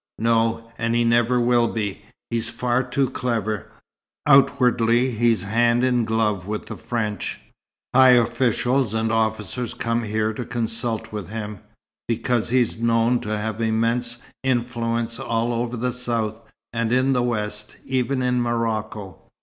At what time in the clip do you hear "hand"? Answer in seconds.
5.43-5.83